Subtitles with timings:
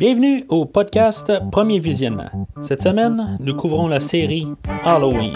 [0.00, 2.48] Bienvenue au podcast Premier Visionnement.
[2.62, 4.48] Cette semaine, nous couvrons la série
[4.82, 5.34] Halloween.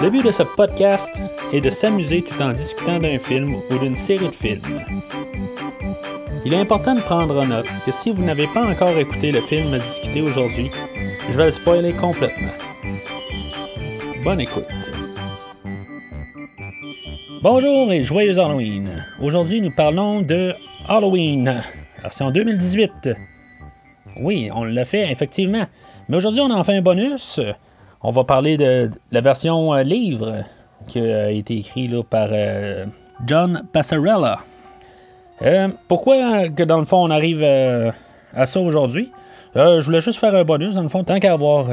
[0.00, 1.10] Le but de ce podcast
[1.52, 4.60] est de s'amuser tout en discutant d'un film ou d'une série de films.
[6.46, 9.40] Il est important de prendre en note que si vous n'avez pas encore écouté le
[9.40, 10.70] film à discuter aujourd'hui,
[11.28, 12.54] je vais le spoiler complètement.
[14.22, 14.83] Bonne écoute.
[17.44, 18.88] Bonjour et joyeux Halloween.
[19.20, 20.54] Aujourd'hui, nous parlons de
[20.88, 21.46] Halloween.
[21.98, 23.10] Alors, c'est en 2018.
[24.22, 25.66] Oui, on l'a fait, effectivement.
[26.08, 27.42] Mais aujourd'hui, on a enfin un bonus.
[28.00, 30.36] On va parler de la version euh, livre
[30.86, 32.86] qui a été écrite par euh,
[33.26, 34.38] John Passarella.
[35.42, 39.12] Euh, pourquoi que dans le fond on arrive à ça aujourd'hui?
[39.54, 41.66] je voulais juste faire un bonus, dans le fond, tant qu'à avoir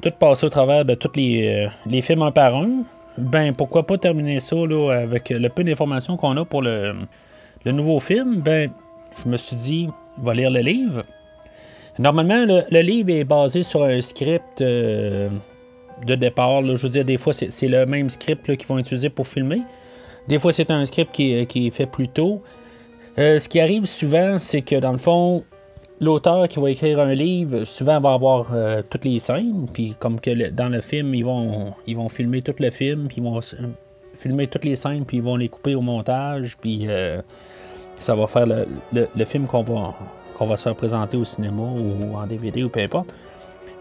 [0.00, 2.84] tout passé au travers de tous les, les, films un par un,
[3.18, 6.94] ben pourquoi pas terminer ça là, avec le peu d'informations qu'on a pour le,
[7.64, 8.40] le, nouveau film?
[8.40, 8.70] Ben,
[9.22, 11.04] je me suis dit, on va lire le livre.
[11.98, 15.28] Normalement, le, livre est basé sur un script euh,
[16.04, 16.64] de départ.
[16.64, 19.62] Je veux dire, des fois, c'est le même script qu'ils vont utiliser pour filmer.
[20.26, 22.42] Des fois, c'est un script qui, est fait plus tôt.
[23.18, 25.44] Euh, ce qui arrive souvent, c'est que dans le fond,
[26.00, 29.66] l'auteur qui va écrire un livre, souvent va avoir euh, toutes les scènes.
[29.72, 33.18] Puis comme que dans le film, ils vont, ils vont filmer tout le film, puis
[33.18, 33.40] ils vont
[34.14, 36.86] filmer toutes les scènes, puis ils vont les couper au montage, puis
[37.96, 39.94] ça va faire le, le film qu'on va
[40.44, 43.14] va se faire présenter au cinéma ou en DVD ou peu importe.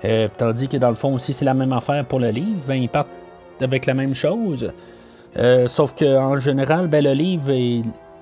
[0.05, 2.61] Euh, tandis que dans le fond aussi, c'est la même affaire pour le livre.
[2.67, 3.07] Ben, ils partent
[3.61, 4.71] avec la même chose.
[5.37, 7.51] Euh, sauf qu'en général, ben, le livre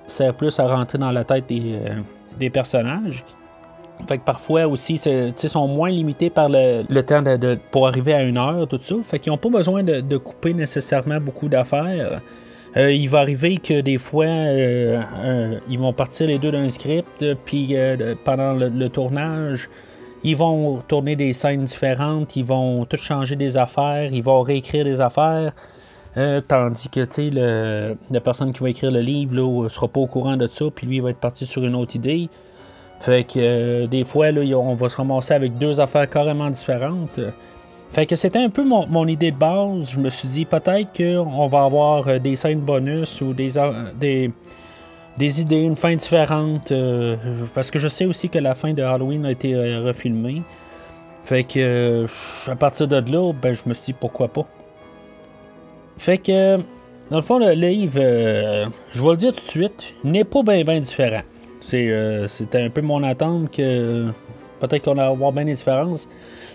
[0.06, 1.78] sert plus à rentrer dans la tête des,
[2.40, 3.24] euh, personnages.
[4.08, 7.22] Fait que parfois aussi, ils sont moins limités par le, temps
[7.70, 8.94] pour arriver à une heure, tout ça.
[9.02, 12.20] Fait qu'ils n'ont pas besoin de, couper nécessairement beaucoup d'affaires.
[12.76, 17.24] Euh, il va arriver que des fois, euh, ils vont partir les deux d'un script,
[17.44, 19.68] puis euh, pendant le, tournage,
[20.24, 24.84] ils vont tourner des scènes différentes, ils vont tout changer des affaires, ils vont réécrire
[24.84, 25.52] des affaires.
[26.48, 27.06] tandis que
[28.10, 30.86] la personne qui va écrire le livre ne sera pas au courant de ça, puis
[30.86, 32.30] lui il va être parti sur une autre idée.
[33.02, 37.18] Fait que des fois, là, on va se ramasser avec deux affaires carrément différentes.
[37.90, 39.90] Fait que c'était un peu mon, idée de base.
[39.90, 43.50] Je me suis dit peut-être qu'on va avoir euh, des scènes bonus ou des,
[44.00, 44.30] des,
[45.18, 46.70] des idées, une fin différente.
[46.70, 47.16] Euh,
[47.54, 50.42] parce que je sais aussi que la fin de Halloween a été euh, refilmée.
[51.24, 52.06] Fait que
[52.46, 54.46] à partir de là, ben, je me suis dit pourquoi pas.
[55.98, 56.56] Fait que
[57.10, 58.00] dans le fond, le livre,
[58.90, 61.22] je vais le dire tout de suite, n'est pas bien ben différent.
[61.66, 64.08] C'était un peu mon attente que
[64.60, 66.08] peut-être qu'on va avoir bien des différences.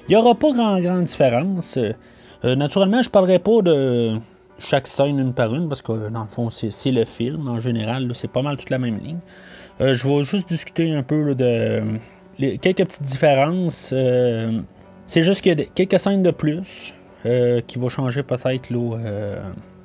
[0.08, 1.78] Il n'y aura pas grand, grande différence.
[1.78, 4.18] Euh, naturellement, je ne parlerai pas de
[4.60, 7.48] chaque scène une par une, parce que dans le fond, c'est le film.
[7.48, 9.20] En général, c'est pas mal toute la même ligne.
[9.82, 11.82] Euh, je vais juste discuter un peu de
[12.38, 13.92] quelques petites différences.
[13.94, 14.62] Euh,
[15.06, 16.94] c'est juste qu'il y a quelques scènes de plus
[17.68, 18.72] qui vont changer peut-être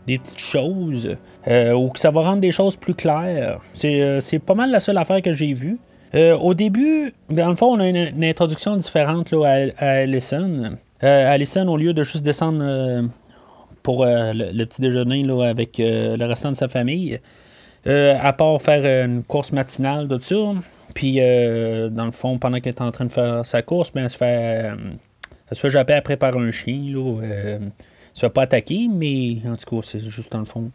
[0.07, 3.61] des petites choses ou que ça va rendre des choses plus claires.
[3.75, 5.79] C'est pas mal la seule affaire que j'ai vue.
[6.15, 10.77] Euh, au début, dans le fond, on a une, introduction différente là, à, Allison.
[11.03, 13.03] Euh, Allison, au lieu de juste descendre euh,
[13.83, 17.19] pour le, petit déjeuner là, avec le restant de sa famille,
[17.87, 20.37] à part faire une course matinale, tout ça,
[20.95, 24.11] puis dans le fond, pendant qu'elle est en train de faire sa course, ben, elle
[24.11, 24.71] se fait,
[25.51, 26.81] elle japper après par un chien.
[26.95, 27.59] Là,
[28.15, 30.71] se pas attaquer, mais en tout cas, c'est juste dans le fond.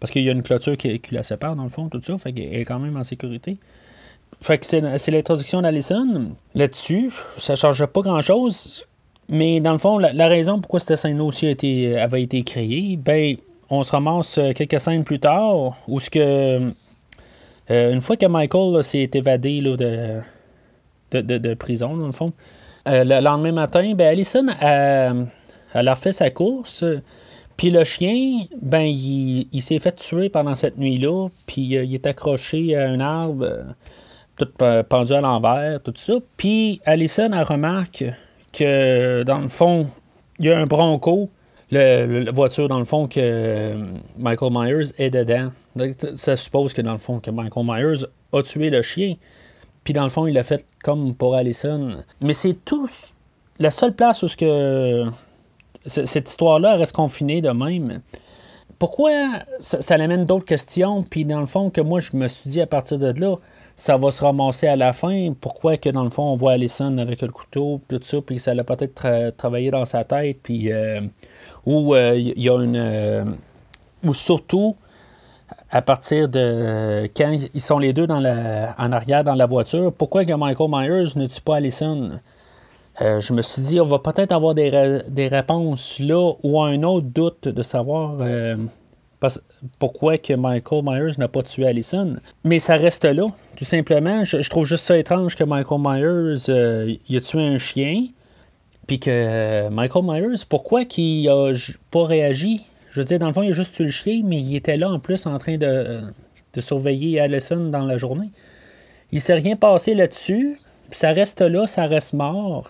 [0.00, 2.32] Parce qu'il y a une clôture qui, la sépare, dans le fond, tout ça, fait
[2.32, 3.58] qu'elle est quand même en sécurité.
[4.40, 6.32] Fait que c'est l'introduction d'Allison.
[6.54, 8.84] Là-dessus, ça ne change pas grand-chose.
[9.28, 13.36] Mais dans le fond, la, raison pourquoi cette scène-là aussi été, avait été créée, ben,
[13.70, 16.72] on se ramasse euh, quelques scènes plus tard où ce que.
[17.70, 22.32] Euh, une fois que Michael s'est évadé là, de, de, prison, dans le fond,
[22.88, 25.12] euh, le lendemain matin, ben, Allison a,
[25.74, 26.84] elle a fait sa course.
[27.56, 31.28] Puis le chien, ben, il, s'est fait tuer pendant cette nuit-là.
[31.46, 33.64] Puis il est accroché à un arbre
[34.36, 34.48] tout
[34.88, 36.14] pendu à l'envers, tout ça.
[36.36, 38.04] Puis Allison, elle remarque
[38.52, 39.88] que, dans le fond,
[40.38, 41.30] il y a un bronco,
[41.70, 43.74] la voiture, dans le fond, que
[44.18, 45.52] Michael Myers est dedans.
[46.16, 49.14] ça suppose que, dans le fond, que Michael Myers a tué le chien.
[49.84, 51.96] Puis, dans le fond, il l'a fait comme pour Allison.
[52.20, 52.88] Mais c'est tout...
[53.58, 55.04] La seule place où ce que
[55.86, 58.00] cette histoire-là reste confinée de même.
[58.78, 59.10] Pourquoi
[59.60, 62.60] ça, ça amène d'autres questions, puis dans le fond, que moi, je me suis dit
[62.60, 63.36] à partir de là,
[63.76, 65.32] ça va se ramasser à la fin.
[65.40, 68.54] Pourquoi que dans le fond, on voit Allison avec le couteau, tout ça, puis ça
[68.54, 71.00] l'a peut-être travaillé dans sa tête, puis euh,
[71.66, 72.76] ou il euh, y a une.
[72.76, 73.24] Euh,
[74.04, 74.76] ou surtout,
[75.70, 79.92] à partir de quand ils sont les deux dans la, en arrière dans la voiture,
[79.92, 82.18] pourquoi que Michael Myers ne tue pas Allison?
[83.00, 86.82] Euh, je me suis dit, on va peut-être avoir des, des, réponses là ou un
[86.82, 88.56] autre doute de savoir euh,
[89.78, 92.16] pourquoi que Michael Myers n'a pas tué Allison.
[92.44, 93.24] Mais ça reste là,
[93.56, 94.24] tout simplement.
[94.24, 98.06] Je, trouve juste ça étrange que Michael Myers euh, il a tué un chien,
[98.86, 101.52] puis que Michael Myers, pourquoi qu'il a
[101.90, 102.66] pas réagi?
[102.90, 104.76] Je veux dire, dans le fond, il a juste tué le chien, mais il était
[104.76, 106.02] là en plus en train de,
[106.58, 108.30] surveiller Allison dans la journée.
[109.12, 110.58] Il s'est rien passé là-dessus.
[110.90, 112.68] Ça reste là, ça reste mort.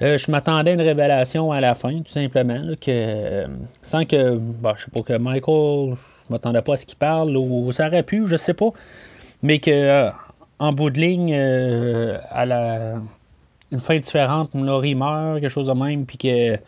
[0.00, 2.60] Euh, je m'attendais à une révélation à la fin, tout simplement.
[2.80, 3.46] que, euh,
[3.82, 4.36] sans que.
[4.36, 5.96] Bah, je sais pas que Michael.
[6.28, 8.70] Je m'attendais pas à ce qu'il parle, ou ça aurait pu, je sais pas.
[9.42, 10.10] Mais que euh,
[10.58, 12.94] en bout de ligne, à la.
[13.70, 16.58] Une fin différente, Laurie meurt, quelque chose de même, puis que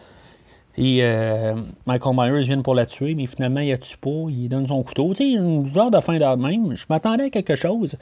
[1.87, 4.83] Michael Myers vient pour la tuer, mais finalement, il la tue pas, il donne son
[4.83, 5.11] couteau.
[5.11, 6.75] Tu sais, une genre de fin de même.
[6.75, 7.97] Je m'attendais à quelque chose.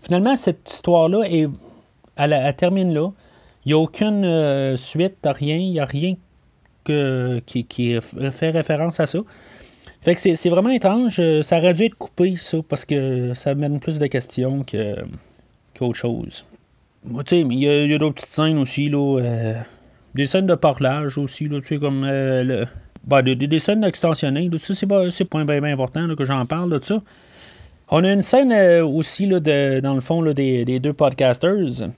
[0.00, 1.22] Finalement, cette histoire-là,
[2.16, 3.10] elle, termine là.
[3.64, 5.56] Il n'y a aucune euh, suite, rien.
[5.56, 6.14] Il n'y a rien
[6.84, 9.18] que, qui, qui, fait référence à ça.
[10.00, 11.20] Fait que c'est vraiment étrange.
[11.42, 14.64] Ça aurait dû être coupé, ça, parce que ça mène plus de questions
[15.76, 16.44] qu'autre chose.
[17.04, 19.20] tu sais, il y a, a d'autres petites scènes aussi, là.
[19.20, 19.54] Euh,
[20.14, 22.66] des scènes de parlage aussi, là, tu sais, comme euh, le,
[23.04, 24.50] ben, des, scènes extensionnées.
[24.58, 27.00] ça, c'est pas, pas bien, important que j'en parle de ça.
[27.90, 31.88] On a une scène euh, aussi, là, de, dans le fond, là, des, deux podcasters.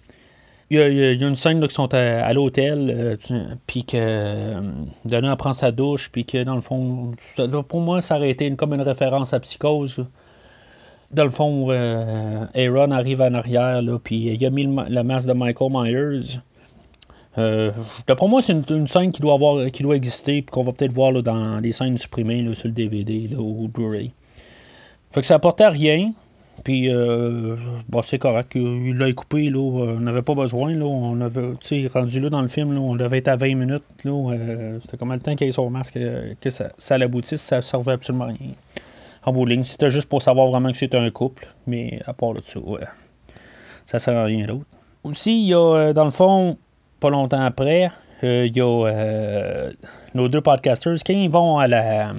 [0.71, 4.55] Il y, a, une scène là, qui sont à, l'hôtel, euh, puis que
[5.05, 7.13] Donna prend sa douche, puis que dans le fond,
[7.69, 10.07] pour moi, ça aurait été comme une référence à Psychose.
[11.11, 15.73] Dans le fond, Aaron arrive en arrière, puis il a mis la masque de Michael
[15.73, 16.39] Myers.
[17.39, 17.71] Euh,
[18.07, 20.93] D'après moi, c'est une, scène qui doit, avoir, qui doit exister et qu'on va peut-être
[20.93, 24.13] voir dans les scènes supprimées sur le DVD ou Blu-ray.
[25.11, 26.13] Fait que ça apportait rien.
[26.65, 27.57] Puis, euh,
[28.03, 28.53] c'est correct.
[28.55, 29.59] Il l'a coupé, là.
[29.59, 30.85] On n'avait pas besoin, là.
[30.85, 33.55] On avait, tu sais, rendu là dans le film, là, on devait être à 20
[33.55, 34.33] minutes, là.
[34.33, 37.63] Euh, c'était comme le temps qu'il ait son masque, euh, que ça, ça l'aboutisse, ça
[37.63, 38.53] servait absolument à rien.
[39.25, 41.47] En bout c'était juste pour savoir vraiment que c'était un couple.
[41.67, 42.81] Mais à part de ça, ouais.
[43.87, 44.67] Ça sert à rien d'autre.
[45.05, 46.57] Aussi, il y a, dans le fond,
[47.01, 47.91] pas longtemps après,
[48.23, 49.73] euh, il y a euh,
[50.15, 52.13] nos deux podcasters, quand ils vont à la,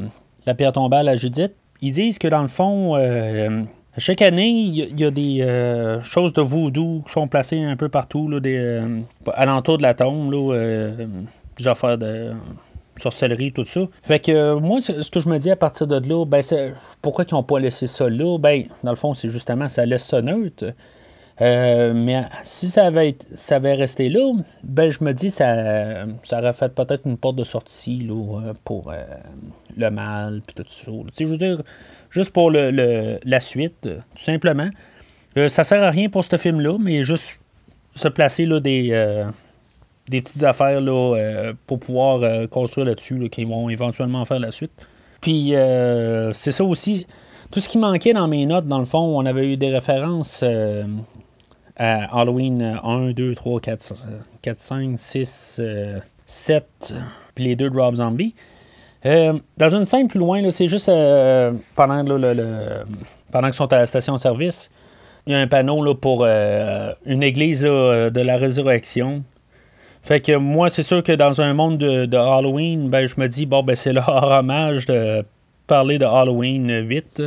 [0.45, 3.63] la pierre tombale à Judith, ils disent que dans le fond, euh,
[3.97, 8.29] chaque année, il y, a des choses de voodoo qui sont placées un peu partout,
[8.29, 8.81] là, des,
[9.33, 10.91] alentour de la tombe, là,
[11.57, 12.31] des affaires de
[12.97, 13.81] sorcellerie, tout ça.
[14.03, 17.25] Fait que moi, ce que je me dis à partir de là, ben, c'est pourquoi
[17.29, 18.37] ils n'ont pas laissé ça là?
[18.37, 20.73] Ben, dans le fond, c'est justement ça laisse ça neutre.
[21.41, 24.31] Euh, mais si ça avait, ça avait resté là,
[24.63, 28.91] ben je me dis ça, ça aurait fait peut-être une porte de sortie là, pour
[28.91, 29.03] euh,
[29.75, 30.91] le mal puis tout ça.
[31.17, 31.63] je veux dire,
[32.11, 34.69] juste pour la suite, tout simplement.
[35.37, 37.39] Euh, ça sert à rien pour ce film-là, mais juste
[37.95, 39.25] se placer là, des,
[40.09, 44.71] petites affaires là, pour pouvoir construire là-dessus, qui vont éventuellement faire la suite.
[45.21, 45.53] Puis
[46.33, 47.07] c'est ça aussi.
[47.49, 50.43] Tout ce qui manquait dans mes notes, dans le fond, on avait eu des références
[51.77, 53.93] Halloween 1, 2, 3, 4,
[54.41, 55.61] 4 5, 6,
[56.25, 56.93] 7,
[57.35, 58.35] puis les deux de Rob Zombie.
[59.05, 64.69] Euh, dans une scène plus loin, c'est juste euh, pendant, qu'ils sont à la station-service,
[65.25, 69.23] il y a un panneau pour euh, une église de la résurrection.
[70.03, 73.45] Fait que moi, c'est sûr que dans un monde de, Halloween, ben, je me dis,
[73.45, 75.23] bon, ben, c'est leur hommage de
[75.67, 77.21] parler de Halloween vite.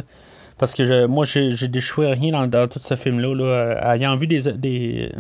[0.58, 3.34] Parce que moi, j'ai déchoué rien dans, tout ce film-là.
[3.34, 3.94] Là.
[3.94, 5.10] Ayant vu des,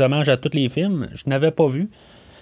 [0.00, 1.88] hommages à tous les films, je n'avais pas vu.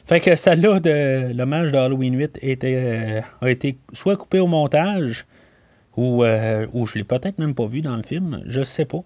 [0.06, 4.46] Fait que celle-là, de l'hommage de Halloween 8 était, euh, a été soit coupé au
[4.46, 5.26] montage,
[5.96, 9.00] ou, euh, ou je l'ai peut-être même pas vu dans le film, je sais pas.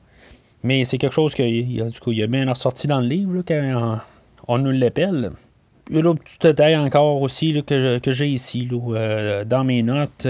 [0.65, 4.01] Mais c'est quelque chose qui a bien ressorti dans le livre quand
[4.49, 5.31] on, nous l'appelle.
[5.89, 10.27] Il y a d'autres petits détails encore aussi que, j'ai ici euh, dans mes notes.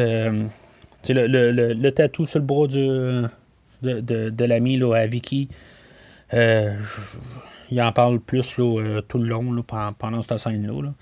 [1.09, 3.31] Le, le, le, tatou sur le bras de,
[3.83, 5.49] de, l'ami à Vicky,
[6.35, 6.75] euh,
[7.71, 9.63] il en parle plus euh, tout le long
[9.99, 10.93] pendant, cette scène-là.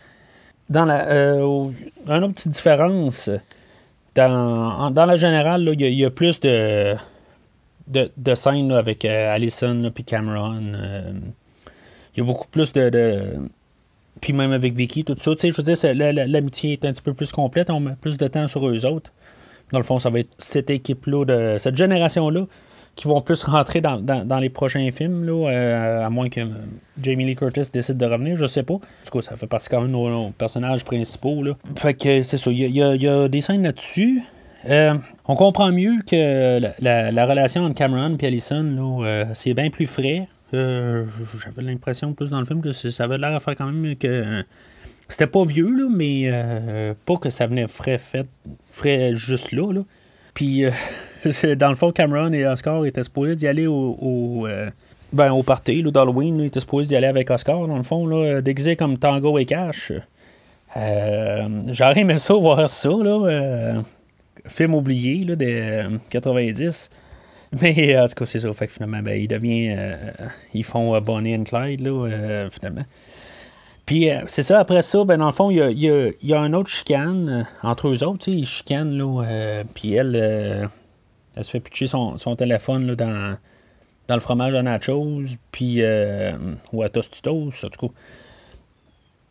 [0.68, 1.70] Dans euh,
[2.08, 3.30] une autre petite différence,
[4.14, 6.96] dans, la générale, il y, a plus de,
[8.34, 10.60] scènes avec Allison et Cameron.
[10.60, 13.38] Il y a beaucoup plus de,
[14.20, 15.32] puis même avec Vicky, tout ça.
[15.38, 17.70] Je veux dire, l'amitié est un petit peu plus complète.
[17.70, 19.12] On met plus de temps sur eux autres.
[19.72, 22.46] Dans le fond, ça va être cette équipe-là, de cette génération-là,
[22.96, 26.40] qui vont plus rentrer dans, les prochains films, là, euh, à moins que
[27.00, 28.74] Jamie Lee Curtis décide de revenir, je sais pas.
[28.74, 31.42] En tout cas, ça fait partie quand même de nos, personnages principaux.
[31.42, 31.52] Là.
[31.76, 34.22] Fait que c'est ça, il y, a des scènes là-dessus.
[34.70, 34.94] Euh,
[35.26, 40.26] On comprend mieux que la, relation entre Cameron et Allison, c'est bien plus frais.
[40.52, 44.42] J'avais l'impression plus dans le film que ça avait l'air à faire quand même que.
[45.08, 48.26] C'était pas vieux, là, mais pas que ça venait frais fait,
[48.64, 49.70] frais juste là.
[49.70, 49.82] là.
[50.36, 50.62] Puis,
[51.56, 54.46] dans le fond, Cameron et Oscar étaient supposés d'y aller au,
[55.12, 56.38] ben, au party d'Halloween.
[56.38, 59.46] Ils étaient supposés d'y aller avec Oscar, dans le fond, là, déguisé comme Tango et
[59.46, 59.92] Cash.
[60.76, 63.26] Euh, J'aurais aimé ça, voir ça, là.
[63.26, 63.82] Euh,
[64.46, 66.90] film oublié là, des 90.
[66.92, 68.52] Euh, Mais en tout cas, c'est ça.
[68.52, 69.74] Fait que finalement, ben, devient.
[69.76, 69.96] Euh,
[70.52, 72.84] ils font Bonnie and Clyde, là, finalement.
[73.86, 77.46] Puis c'est ça, après ça, ben, dans le fond, il y a, un autre chicane
[77.62, 78.28] entre eux autres.
[78.28, 79.62] Ils chicanent, là.
[79.74, 80.70] puis elle,
[81.36, 83.36] elle se fait pitcher son, son téléphone là, dans
[84.08, 86.32] dans le fromage à nachos, puis, euh,
[86.72, 87.92] ou à tostitos, en tout cas.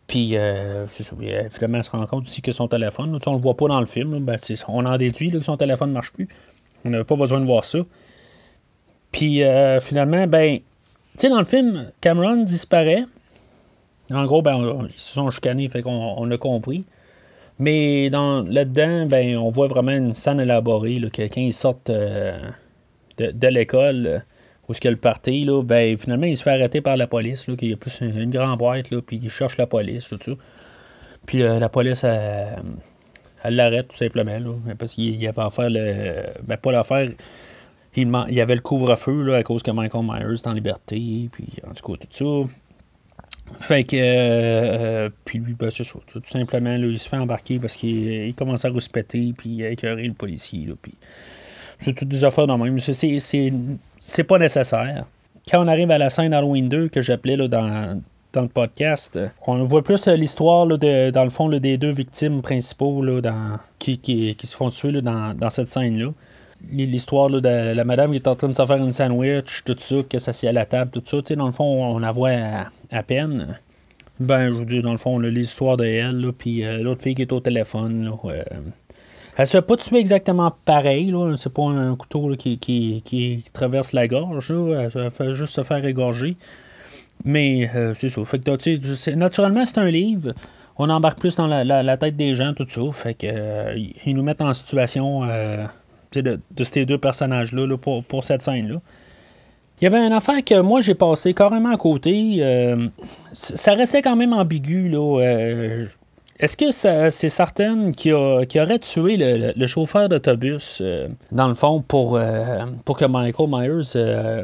[0.08, 1.16] Puis, euh, c'est ça,
[1.50, 3.86] finalement, elle se rend compte aussi que son téléphone, on le voit pas dans le
[3.86, 6.28] film, ben, on en déduit que son téléphone ne marche plus.
[6.84, 7.80] On n'avait pas besoin de voir ça.
[9.12, 10.64] Puis, euh, finalement, ben, tu
[11.18, 13.06] sais, dans le film, Cameron disparaît.
[14.12, 16.86] En gros, ben, ils se sont chicanés, fait qu'on on a compris.
[17.58, 21.90] Mais dans, là-dedans, ben, on voit vraiment une scène élaborée, là, que quand ils sortent
[21.90, 24.24] de, de l'école,
[24.68, 27.48] où ce qu'il le parti, là, ben, finalement, il se fait arrêter par la police,
[27.48, 30.10] là, qu'il y a plus une, grande boîte, puis il cherche la police.
[31.26, 34.38] Puis euh, la police, elle, l'arrête tout simplement,
[34.78, 37.10] parce qu'il y avait affaire, le, ben, pas l'affaire,
[37.96, 41.74] il, y avait le couvre-feu, à cause que Michael Myers est en liberté, puis en
[41.74, 42.50] tout cas, tout ça.
[43.60, 47.60] Fait que, euh, puis lui, ben, c'est ça, tout simplement, là, il se fait embarquer
[47.60, 50.94] parce qu'il commence à respecter, puis à écœurer le policier, là, puis
[51.80, 52.80] c'est toutes des affaires dans même.
[52.80, 55.06] C'est pas nécessaire.
[55.50, 58.02] Quand on arrive à la scène Halloween 2 que j'appelais dans,
[58.34, 63.22] dans le podcast, on voit plus l'histoire dans le fond des deux victimes principaux là,
[63.22, 66.12] dans, qui, qui, se font tuer dans, dans cette scène-là.
[66.72, 69.96] L'histoire de la madame qui est en train de se faire une sandwich, tout ça,
[70.10, 72.32] que ça s'y à la table, tout ça, dans le fond, on la voit
[73.04, 73.60] peine.
[74.20, 77.22] Ben, je vous dis, dans le fond, l'histoire de elle, puis euh, l'autre fille qui
[77.22, 78.44] est au téléphone, euh,
[79.38, 81.14] elle se fait pas tuer exactement pareil.
[81.38, 84.52] C'est pas un couteau qui, qui, traverse la gorge.
[84.52, 86.38] Elle fait juste se faire égorger.
[87.24, 88.24] Mais euh, c'est ça.
[88.26, 90.34] Fait que, naturellement, c'est un livre.
[90.78, 92.82] On embarque plus dans la, tête des gens, tout ça.
[92.94, 95.66] Fait que ils nous mettent en situation euh,
[96.14, 98.82] de, ces deux personnages-là pour, pour, cette scène-là.
[99.82, 102.42] Il y avait une affaire que moi j'ai passé carrément à côté.
[103.34, 104.90] ça restait quand même ambigu.
[104.90, 105.88] Là.
[106.38, 109.16] Est-ce que c'est certain qui, aurait tué
[109.56, 114.44] le, chauffeur d'autobus, euh, dans le fond, pour, euh, que Michael Myers euh,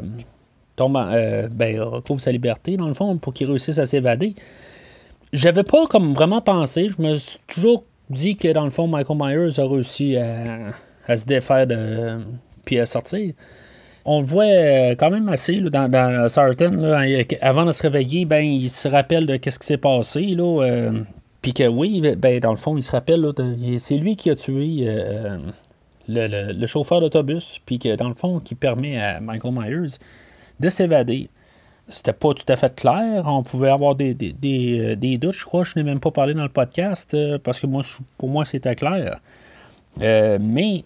[0.74, 0.94] tombe,
[1.54, 4.34] ben, retrouve sa liberté, dans le fond, pour qu'il réussisse à s'évader?
[5.34, 6.88] J'avais pas comme vraiment pensé.
[6.88, 11.26] Je me suis toujours dit que, dans le fond, Michael Myers a réussi à, se
[11.26, 12.20] défaire de,
[12.64, 13.34] puis à sortir.
[14.04, 16.92] On le voit quand même assez dans, dans Sarton.
[17.40, 20.22] avant de se réveiller, ben, il se rappelle de ce qui s'est passé.
[20.26, 20.90] Là,
[21.42, 23.26] puis que oui, ben, dans le fond, il se rappelle,
[23.80, 25.38] c'est lui qui a tué euh,
[26.08, 29.98] le, chauffeur d'autobus, puis que dans le fond, qui permet à Michael Myers
[30.60, 31.28] de s'évader.
[31.88, 33.24] C'était pas tout à fait clair.
[33.26, 35.64] On pouvait avoir des, des, des, euh, doutes, je crois.
[35.64, 37.82] Je n'ai même pas parlé dans le podcast euh, parce que moi,
[38.18, 39.18] pour moi, c'était clair.
[39.98, 40.84] mais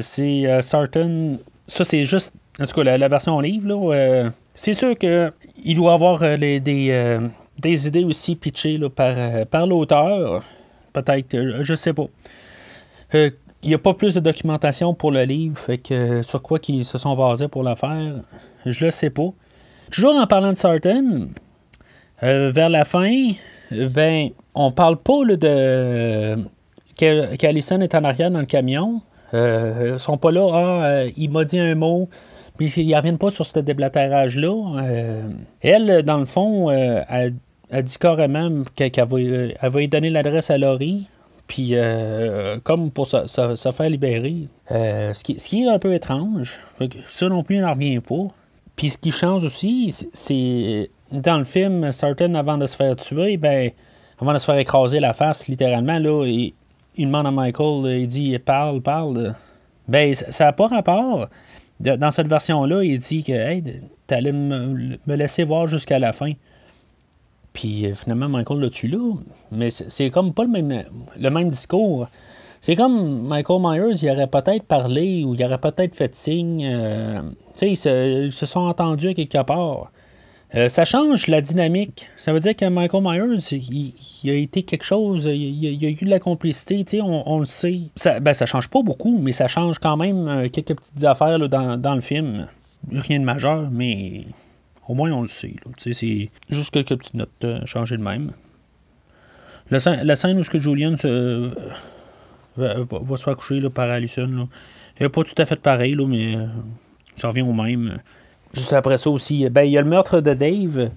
[0.00, 1.36] c'est certain.
[1.66, 2.34] Ça, c'est juste.
[2.60, 4.30] En tout cas, la, version livre, là.
[4.54, 7.20] c'est sûr qu'il doit avoir les, des
[7.58, 10.42] des idées aussi pitchées par, euh, l'auteur.
[10.92, 12.06] Peut-être, euh, je sais pas.
[13.14, 13.30] Euh,
[13.62, 16.84] il n'y a pas plus de documentation pour le livre, fait que sur quoi ils
[16.84, 18.14] se sont basés pour le faire,
[18.64, 19.30] je le sais pas.
[19.90, 21.28] Toujours en parlant de Sarton,
[22.20, 23.32] vers la fin,
[23.70, 26.36] ben, on parle pas de
[26.96, 29.00] qu'Alison est en arrière dans le camion.
[29.32, 32.08] Ils sont pas là, ah, il m'a dit un mot,
[32.56, 34.82] puis ils ne reviennent pas sur ce déblatérage-là.
[35.60, 37.34] elle, dans le fond, elle,
[37.70, 41.06] elle dit carrément qu'elle va, elle va lui donner l'adresse à Laurie.
[41.46, 44.48] Puis, euh, comme pour se, faire libérer.
[44.72, 46.60] Euh, ce, qui, est un peu étrange.
[47.08, 48.26] Ça non plus, il n'en revient pas.
[48.74, 50.90] Puis, ce qui change aussi, c'est.
[51.12, 53.70] Dans le film, Certain, avant de se faire tuer, ben,
[54.20, 56.24] avant de se faire écraser la face, littéralement, là,
[57.04, 59.34] demande à Michael, il dit parle, parle.
[59.86, 61.28] Ben, ça n'a pas rapport.
[61.78, 66.32] dans cette version-là, il dit que hey, allais me laisser voir jusqu'à la fin.
[67.56, 69.14] Puis euh, finalement, Michael l'a tué là.
[69.50, 70.84] Mais c'est comme pas le même,
[71.18, 72.06] le même discours.
[72.60, 76.66] C'est comme Michael Myers, il aurait peut-être parlé ou il aurait peut-être fait signe.
[76.66, 77.22] Euh,
[77.56, 79.90] tu sais, ils, se, sont entendus à quelque part.
[80.54, 82.08] Euh, ça change la dynamique.
[82.16, 85.94] Ça veut dire que Michael Myers, il, a été quelque chose, il, y a eu
[85.94, 87.80] de la complicité, on, on, le sait.
[87.96, 91.94] Ça, ben, change pas beaucoup, mais ça change quand même euh, quelques petites affaires dans,
[91.94, 92.46] le film.
[92.90, 94.26] Rien de majeur, mais
[94.86, 95.56] au moins on le sait.
[95.78, 98.30] C'est juste quelques petites notes euh, changées de même.
[99.70, 99.80] La,
[100.14, 102.76] scène où ce que Julian va,
[103.16, 104.48] se faire coucher par Allison,
[104.96, 106.36] elle n'est pas tout à fait pareil, mais
[107.16, 107.98] ça revient au même.
[108.56, 110.88] Juste après ça aussi, ben, il y a le meurtre de Dave,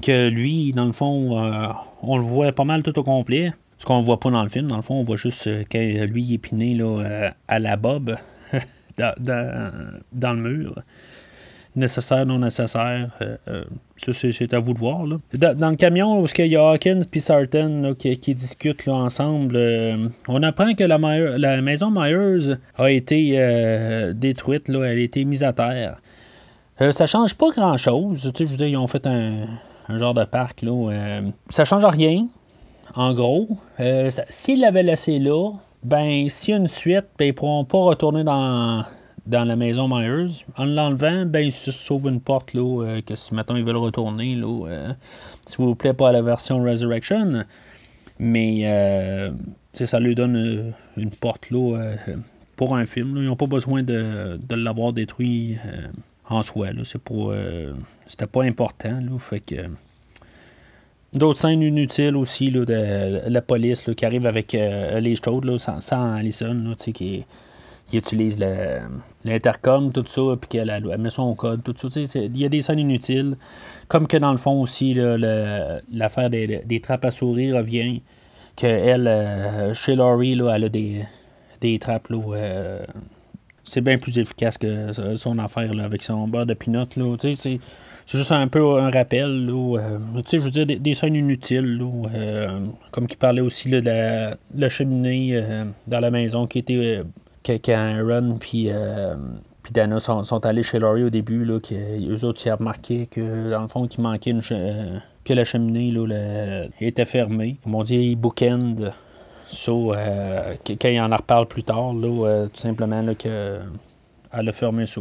[0.00, 1.66] que lui, dans le fond, euh,
[2.02, 3.52] on le voit pas mal tout au complet.
[3.78, 6.04] Ce qu'on voit pas dans le film, dans le fond, on voit juste euh, que
[6.04, 8.16] lui est piné là, euh, à la bob
[8.96, 10.82] dans, le mur.
[11.74, 13.10] Nécessaire, non nécessaire,
[13.96, 15.04] ça c'est à vous de voir.
[15.06, 15.16] Là.
[15.54, 19.58] Dans, le camion où il y a Hawkins et Sarton qui, discutent ensemble,
[20.28, 20.98] on apprend que la,
[21.38, 25.96] la maison Myers a été détruite, là, elle a été mise à terre.
[26.80, 28.22] Euh, ça change pas grand-chose.
[28.22, 29.46] Je veux dire, ils ont fait un,
[29.98, 30.62] genre de parc.
[30.62, 32.26] Là, euh, ça change rien,
[32.94, 33.48] en gros.
[33.80, 37.78] Euh, s'ils l'avaient laissé là, ben, s'il y a une suite, ben, ils pourront pas
[37.78, 38.84] retourner dans,
[39.26, 40.44] la maison Myers.
[40.56, 44.34] En l'enlevant, ben, ils se sauvent une porte, là, que si, maintenant ils veulent retourner,
[44.34, 44.94] là,
[45.44, 47.44] s'il vous plaît, pas à la version Resurrection.
[48.18, 51.94] Mais, ça lui donne une porte, là,
[52.56, 53.18] pour un film.
[53.18, 55.58] Ils n'ont pas besoin de l'avoir détruit
[56.30, 56.68] en soi.
[56.84, 57.72] C'est pour, euh,
[58.06, 59.00] c'était pas important.
[59.00, 59.56] Là, fait que,
[61.12, 65.44] D'autres scènes inutiles aussi là, de la police là, qui arrive avec euh, les chaudes
[65.44, 68.38] là, sans, sans Allison, qui, qui utilise
[69.24, 72.00] l'intercom, tout ça, puis qu'elle met son code, tout ça.
[72.14, 73.36] Il y a des scènes inutiles.
[73.88, 78.02] Comme que dans le fond aussi, l'affaire des, des, trappes à souris revient.
[78.56, 81.02] Que elle, euh, chez Laurie, là, elle a des,
[81.60, 82.18] des trappes là,
[83.70, 86.84] c'est bien plus efficace que son affaire avec son beurre de pinot.
[87.20, 87.60] C'est
[88.06, 89.48] juste un peu un rappel.
[89.48, 89.98] Euh,
[90.30, 91.80] je veux dire, des, scènes inutiles.
[92.12, 97.02] Euh, comme qui parlait aussi de la, cheminée euh, dans la maison qui était.
[97.46, 98.68] quand Aaron puis
[99.62, 103.50] puis Dana sont, allés chez Laurie au début, là, eux autres, ils ont remarqué que,
[103.50, 107.58] dans le fond, qu'il manquait que la cheminée là, était fermée.
[107.62, 108.90] Comme on dit, bookend
[109.50, 113.58] So, euh, quand il en reparle plus tard, là, euh, tout simplement là, que,
[114.32, 115.00] elle a fermé ça.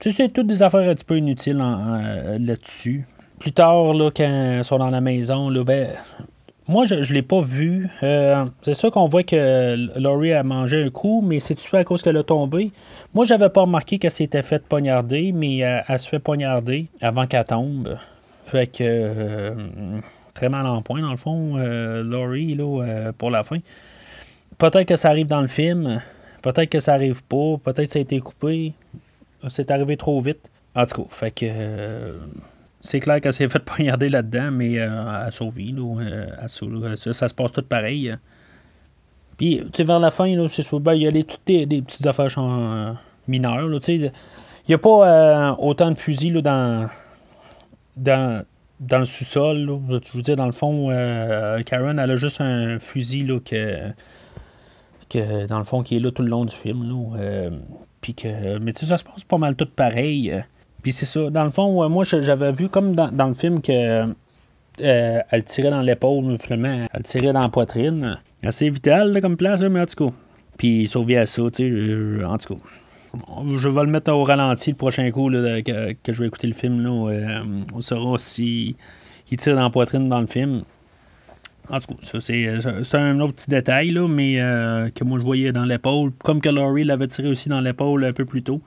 [0.00, 3.06] Tu sais, c'est toutes des affaires un petit peu inutiles euh, là-dessus.
[3.38, 5.90] Plus tard, là, quand ils sont dans la maison, là, ben,
[6.66, 7.88] moi, je ne l'ai pas vu.
[8.62, 12.16] c'est sûr qu'on voit que Laurie a mangé un coup, mais c'est-tu à cause qu'elle
[12.16, 12.72] a tombé?
[13.14, 17.44] Moi, j'avais pas remarqué qu'elle s'était fait poignarder, mais elle se fait poignarder avant qu'elle
[17.44, 17.96] tombe.
[18.46, 19.54] Fait que
[20.38, 23.58] très mal en point, dans le fond, euh, Laurie, là, euh, pour la fin.
[24.56, 26.00] Peut-être que ça arrive dans le film,
[26.42, 28.72] peut-être que ça arrive pas, peut-être que ça a été coupé,
[29.48, 30.48] c'est arrivé trop vite.
[30.76, 32.18] En tout cas, fait que euh,
[32.78, 37.62] c'est clair qu'elle s'est fait poignarder là-dedans, mais elle sauvé, là, ça, se passe tout
[37.62, 38.14] pareil.
[39.36, 42.06] Puis, tu sais, vers la fin, c'est ben, il y a les, toutes des, petites
[42.06, 42.96] affaires
[43.26, 43.68] mineures.
[43.88, 44.12] Il
[44.68, 46.88] n'y a pas autant de fusils là, dans,
[47.96, 48.44] dans,
[48.80, 49.80] dans le sous-sol.
[49.88, 53.78] Je veux dire, dans le fond, euh, Karen, elle a juste un fusil là, que,
[55.08, 56.88] que, dans le fond, qui est là tout le long du film.
[56.88, 57.50] Là, euh,
[58.00, 60.42] puis que, mais tu sais, ça se passe pas mal tout pareil.
[60.82, 61.30] Puis c'est ça.
[61.30, 64.06] Dans le fond, moi, j'avais vu comme dans, le film que.
[64.80, 68.18] Euh, elle tirait dans l'épaule, finalement, elle tirait dans la poitrine.
[68.44, 70.14] Assez vital comme place, mais en tout cas.
[70.56, 72.60] Puis il survit à ça, tu sais, en tout cas
[73.14, 76.80] je vais le mettre au ralenti le prochain coup que, je vais écouter le film.
[76.80, 77.40] Là, euh,
[77.74, 78.76] on saura si
[79.30, 80.62] il tire dans la poitrine dans le film.
[81.70, 85.52] En tout cas, c'est, un autre petit détail, là, mais euh, que moi je voyais
[85.52, 88.62] dans l'épaule, comme que Laurie l'avait tiré aussi dans l'épaule un peu plus tôt.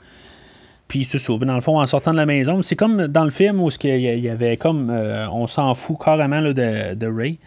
[0.88, 1.34] Puis c'est ça.
[1.34, 4.00] Dans le fond, en sortant de la maison, c'est comme dans le film où il
[4.00, 4.90] y avait comme.
[4.92, 7.40] Euh, on s'en fout carrément de, de, Ray.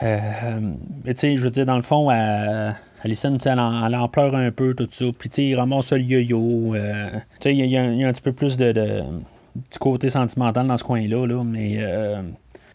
[0.00, 4.08] mais tu sais, je veux dire, dans le fond, à Alison, elle en, elle en
[4.08, 5.06] pleure un peu, tout ça.
[5.18, 6.74] Puis, tu sais, il ramasse le yo-yo.
[6.74, 7.10] Euh,
[7.44, 11.42] il y, a un petit peu plus de, du côté sentimental dans ce coin-là, là,
[11.44, 12.22] mais euh,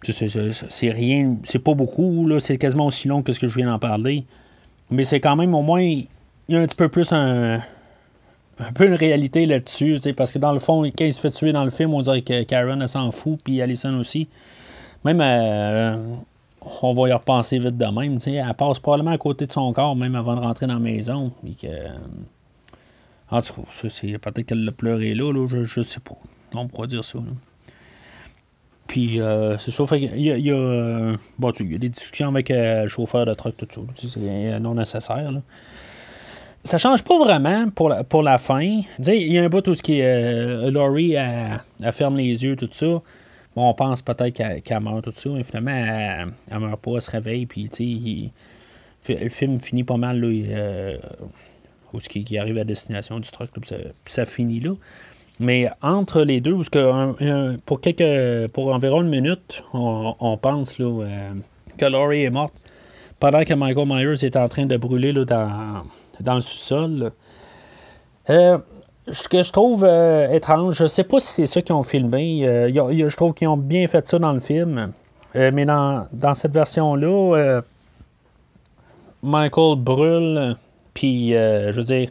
[0.02, 3.80] c'est rien, c'est pas beaucoup, c'est quasiment aussi long que ce que je viens d'en
[3.80, 4.26] parler.
[4.90, 6.08] Mais c'est quand même, au moins, il
[6.50, 7.60] y a un petit peu plus un,
[8.60, 11.52] un peu une réalité là-dessus, parce que dans le fond, quand il se fait tuer
[11.52, 14.28] dans le film, on dirait que Karen, elle s'en fout, puis Alison aussi.
[15.04, 15.98] Même, euh,
[16.82, 18.18] on va y repenser vite de même.
[18.26, 21.32] Elle passe probablement à côté de son corps, même avant de rentrer dans la maison.
[21.44, 21.90] que, euh,
[23.30, 26.16] en tout cas, peut-être qu'elle l'a pleuré là, je, ne sais pas.
[26.54, 27.20] On pourra dire ça.
[28.88, 29.84] Puis, euh, c'est ça.
[29.94, 31.18] il y a, y, a, euh,
[31.60, 33.82] il y a des discussions avec le chauffeur de truck, tout ça.
[34.08, 35.32] C'est non nécessaire.
[35.32, 35.42] Là.
[36.64, 38.82] Ça change pas vraiment pour la, pour la fin.
[39.00, 42.70] Il y a un bout où ce qui est, Laurie, elle, ferme les yeux, tout
[42.72, 43.02] ça.
[43.56, 47.12] On pense peut-être qu'elle meurt, tout ça, mais finalement, elle, elle meurt pas, elle se
[47.12, 48.32] réveille, puis, tu
[49.02, 50.98] sais, le film finit pas mal, là, euh,
[51.94, 54.74] où ce qui, arrive à destination du truc, puis ça, finit là.
[55.40, 60.86] Mais entre les deux, parce que pour quelques, pour environ une minute, on, pense là,
[60.86, 61.34] euh,
[61.78, 62.54] que Laurie est morte,
[63.20, 65.84] pendant que Michael Myers est en train de brûler là, dans,
[66.20, 67.12] dans le sous-sol.
[68.30, 68.58] Euh,
[69.12, 72.48] ce que je trouve euh, étrange, je sais pas si c'est ça qu'ils ont filmé.
[72.48, 74.92] Euh, je trouve qu'ils ont bien fait ça dans le film.
[75.34, 77.62] mais dans, cette version-là,
[79.22, 80.56] Michael brûle,
[80.94, 82.10] puis je veux dire,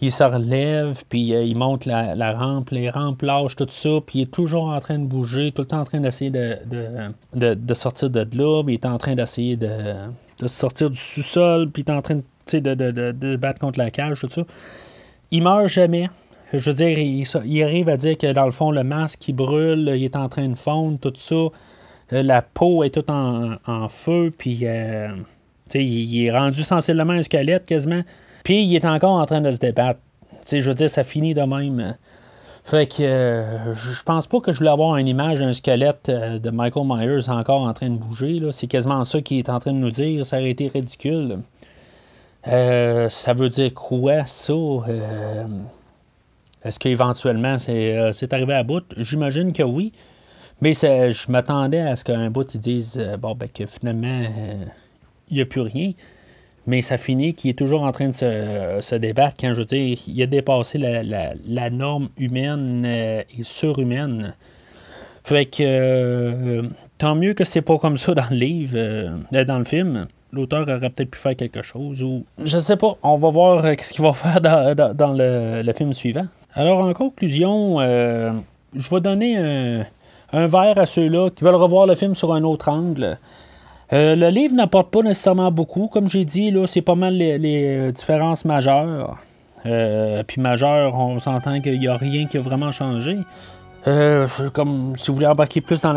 [0.00, 4.22] il se relève, puis il monte la, rampe, les rampes lâchent, tout ça, puis il
[4.22, 6.58] est toujours en train de bouger, tout le temps en train d'essayer de,
[7.34, 9.94] de, sortir de là, puis il est en train d'essayer de,
[10.46, 12.16] sortir du sous-sol, puis il est en train
[12.52, 12.74] de,
[13.12, 14.42] de, battre contre la cage, tout ça.
[15.30, 16.10] Il meurt jamais.
[16.52, 19.92] Je veux dire, il, arrive à dire que dans le fond, le masque, il brûle,
[19.96, 21.34] il est en train de fondre, tout ça.
[22.12, 25.08] Euh, la peau est toute en, feu, puis euh,
[25.74, 28.02] il, est rendu sensiblement un squelette quasiment.
[28.44, 29.98] Puis il est encore en train de se débattre.
[30.48, 31.96] je veux dire, ça finit de même.
[32.64, 36.50] Fait que euh, je pense pas que je voulais avoir une image d'un squelette de
[36.50, 38.40] Michael Myers encore en train de bouger.
[38.52, 40.24] C'est quasiment ça qu'il est en train de nous dire.
[40.24, 41.38] Ça aurait été ridicule.
[42.44, 44.54] ça veut dire quoi, ça?
[46.66, 48.84] Est-ce qu'éventuellement euh, c'est arrivé à bout?
[48.96, 49.92] J'imagine que oui.
[50.60, 54.64] Mais je m'attendais à ce qu'un bout ils disent euh, bon ben que finalement euh,
[55.30, 55.92] il n'y a plus rien.
[56.66, 59.96] Mais ça finit qu'il est toujours en train de se, débattre quand je veux dire
[60.08, 64.34] il a dépassé la, norme humaine et surhumaine.
[65.22, 68.76] Fait que tant mieux que c'est pas comme ça dans le livre,
[69.30, 70.08] dans le film.
[70.32, 72.24] L'auteur aurait peut-être pu faire quelque chose ou.
[72.44, 72.96] Je sais pas.
[73.02, 76.26] On va voir ce qu'il va faire dans, le, film suivant.
[76.58, 78.32] Alors, en conclusion, euh,
[78.74, 79.36] je vais donner
[80.32, 83.18] un, verre à ceux-là qui veulent revoir le film sur un autre angle.
[83.92, 85.86] Euh, le livre n'apporte pas nécessairement beaucoup.
[85.88, 89.18] Comme j'ai dit, là, c'est pas mal les, différences majeures.
[89.66, 93.18] Euh, puis majeures, on s'entend qu'il n'y a rien qui a vraiment changé.
[94.54, 95.92] comme si vous voulez embarquer plus dans,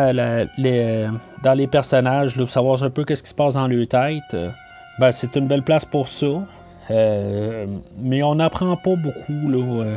[0.57, 4.35] les, personnages, savoir un peu qu'est-ce qui se passe dans leur tête,
[4.99, 6.27] ben, c'est une belle place pour ça.
[6.91, 9.95] Euh, mais on n'apprend pas beaucoup là, euh,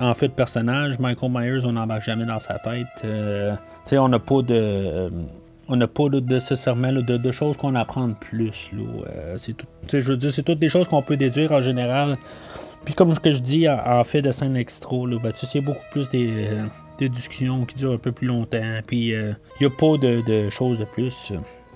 [0.00, 0.98] en fait de personnage.
[0.98, 2.86] Michael Myers, on n'embarque jamais dans sa tête.
[3.04, 3.54] Euh,
[3.92, 5.10] on n'a pas de.
[5.68, 8.70] on n'a pas nécessairement de, choses qu'on apprend de plus.
[9.38, 12.16] c'est tout, je c'est toutes des choses qu'on peut déduire en général.
[12.84, 16.48] Puis comme je, je dis en, fait de scène extra, ben, c'est beaucoup plus des,
[17.00, 18.80] discussions qui durent un peu plus longtemps.
[18.86, 21.32] Puis il n'y a pas de, choses de plus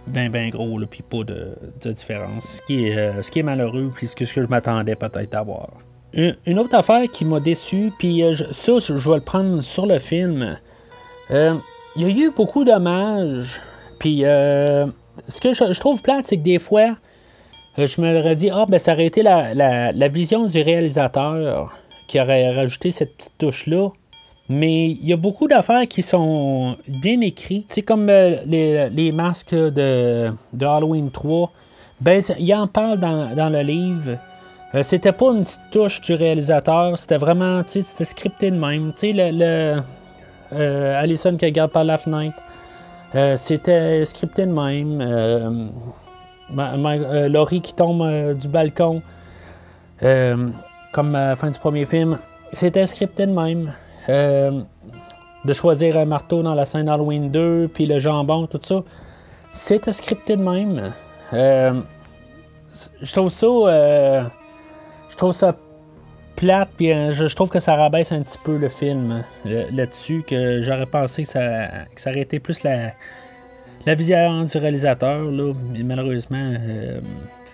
[0.07, 1.57] ben ben gros, puis pas de,
[1.93, 2.45] différence.
[2.45, 5.43] Ce qui, est, euh, ce qui est malheureux, puis ce que, je m'attendais peut-être à
[5.43, 5.71] voir.
[6.12, 9.99] Une, autre affaire qui m'a déçu, puis euh, ça, je vais le prendre sur le
[9.99, 10.59] film.
[11.31, 11.55] Euh,
[11.97, 13.61] il y a eu beaucoup d'hommages,
[13.99, 16.97] puis ce que je, trouve plate, c'est que des fois,
[17.79, 21.73] je me dit, ah, ben ça aurait été la, la vision du réalisateur
[22.07, 23.88] qui aurait rajouté cette petite touche-là.
[24.48, 27.72] Mais il y a beaucoup d'affaires qui sont bien écrites.
[27.72, 31.50] C'est comme euh, les, masques de, Halloween 3.
[32.00, 34.18] Ben, il en parle dans, le livre.
[34.74, 38.57] Euh, c'était pas une petite touche du réalisateur, c'était vraiment, tu sais, c'était scripté de
[38.57, 38.92] même.
[38.92, 39.81] Tu sais, le,
[40.52, 42.37] euh, Allison qui regarde par la fenêtre,
[43.37, 45.70] c'était scripté de même.
[47.31, 48.02] Laurie qui tombe
[48.35, 49.02] du balcon,
[50.00, 52.18] comme à la fin du premier film,
[52.55, 53.72] c'était scripté de même.
[54.09, 54.62] Euh,
[55.45, 58.83] de choisir un marteau dans la scène Halloween 2, puis le jambon, tout ça.
[59.51, 60.93] C'est scripté de même.
[61.33, 61.81] Euh,
[63.03, 63.47] je trouve ça.
[63.47, 64.23] Euh,
[65.11, 65.57] je trouve ça
[66.37, 70.87] plate, puis je, trouve que ça rabaisse un petit peu le film là-dessus, que j'aurais
[70.87, 72.93] pensé que ça, que ça aurait été plus la,
[73.85, 76.55] la vision du réalisateur, là, mais malheureusement,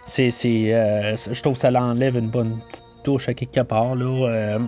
[0.07, 3.95] c'est, je trouve que ça l'enlève une bonne petite touche à quelque part.
[3.97, 4.59] Là,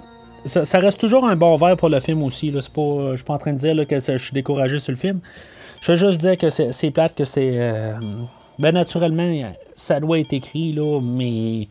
[0.46, 2.50] ça, reste toujours un bon verre pour le film aussi.
[2.50, 2.60] Là.
[2.74, 5.20] Pas, je suis pas en train de dire que je suis découragé sur le film.
[5.80, 7.52] Je veux juste dire que c'est plate, que c'est.
[7.54, 7.94] Euh,
[8.58, 11.68] ben, naturellement, ça doit être écrit, là, mais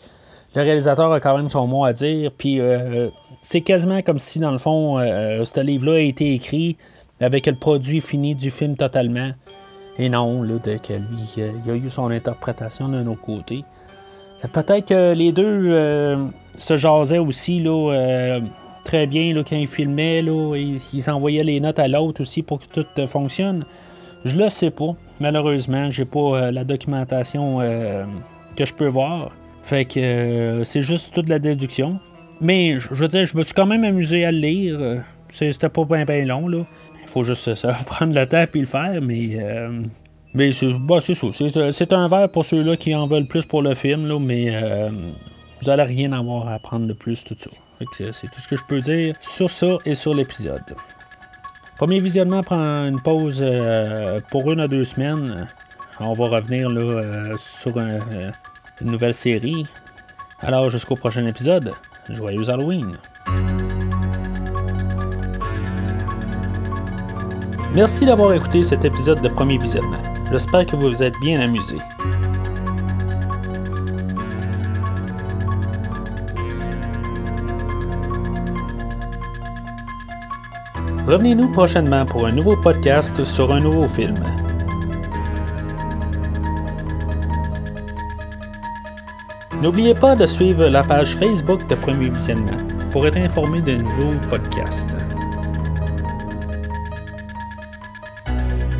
[0.55, 2.31] le réalisateur a quand même son mot à dire.
[2.35, 3.09] Puis euh,
[3.41, 6.77] c'est quasiment comme si, dans le fond, euh, ce livre-là a été écrit
[7.19, 9.31] avec le produit fini du film totalement.
[9.99, 13.63] Et non, là, de, que lui, il a eu son interprétation d'un autre côté.
[14.53, 16.17] Peut-être que les deux
[16.57, 18.39] se jasaient aussi là,
[18.89, 22.59] très bien là, quand ils filmaient, là, ils, envoyaient les notes à l'autre aussi pour
[22.59, 23.63] que tout euh, fonctionne.
[24.25, 24.91] Je le sais pas.
[25.19, 28.05] Malheureusement, j'ai pas euh, la documentation euh,
[28.55, 29.31] que je peux voir.
[29.63, 31.99] Fait que c'est juste toute la déduction.
[32.41, 35.03] Mais je veux dire, je me suis quand même amusé à le lire.
[35.29, 36.63] C'était pas bien long là.
[37.05, 37.53] faut juste
[37.85, 39.37] prendre le temps et le faire, mais.
[39.39, 39.81] Euh,
[40.33, 41.13] mais c'est bah, ça.
[41.71, 44.89] C'est un verre pour ceux-là qui en veulent plus pour le film, là, mais euh,
[44.89, 47.49] vous n'allez rien avoir à apprendre de plus, tout ça.
[48.11, 50.75] C'est tout ce que je peux dire sur ça et sur l'épisode.
[51.77, 55.47] Premier visionnement prend une pause euh, pour une à deux semaines.
[56.01, 59.65] On va revenir là, sur une nouvelle série.
[60.41, 61.71] Alors jusqu'au prochain épisode,
[62.09, 62.91] joyeux Halloween!
[67.75, 70.08] Merci d'avoir écouté cet épisode de Premier Visionnement.
[70.31, 71.77] J'espère que vous vous êtes bien amusé.
[81.07, 84.13] Revenez-nous prochainement pour un nouveau podcast sur un nouveau film.
[89.63, 92.57] N'oubliez pas de suivre la page Facebook de Premier Visionnement
[92.91, 94.95] pour être informé de nouveaux podcasts.